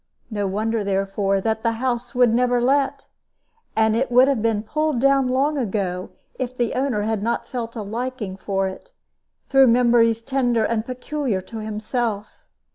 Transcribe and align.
No 0.31 0.47
wonder, 0.47 0.83
therefore, 0.83 1.39
that 1.41 1.61
the 1.61 1.73
house 1.73 2.15
would 2.15 2.33
never 2.33 2.59
let; 2.59 3.05
and 3.75 3.95
it 3.95 4.11
would 4.11 4.27
have 4.27 4.41
been 4.41 4.63
pulled 4.63 4.99
down 4.99 5.27
long 5.27 5.59
ago 5.59 6.09
if 6.39 6.57
the 6.57 6.73
owner 6.73 7.03
had 7.03 7.21
not 7.21 7.47
felt 7.47 7.75
a 7.75 7.83
liking 7.83 8.35
for 8.35 8.67
it, 8.67 8.89
through 9.47 9.67
memories 9.67 10.23
tender 10.23 10.63
and 10.65 10.87
peculiar 10.87 11.39
to 11.41 11.57
himself. 11.59 12.31